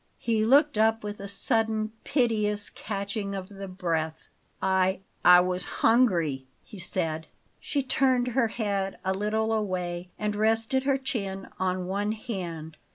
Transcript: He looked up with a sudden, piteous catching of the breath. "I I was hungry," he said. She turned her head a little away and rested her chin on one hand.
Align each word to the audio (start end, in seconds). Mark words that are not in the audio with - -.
He 0.17 0.43
looked 0.43 0.79
up 0.79 1.03
with 1.03 1.19
a 1.19 1.27
sudden, 1.27 1.91
piteous 2.03 2.71
catching 2.71 3.35
of 3.35 3.49
the 3.49 3.67
breath. 3.67 4.25
"I 4.59 5.01
I 5.23 5.41
was 5.41 5.63
hungry," 5.85 6.47
he 6.63 6.79
said. 6.79 7.27
She 7.59 7.83
turned 7.83 8.29
her 8.29 8.47
head 8.47 8.97
a 9.05 9.13
little 9.13 9.53
away 9.53 10.09
and 10.17 10.35
rested 10.35 10.85
her 10.85 10.97
chin 10.97 11.49
on 11.59 11.85
one 11.85 12.13
hand. 12.13 12.77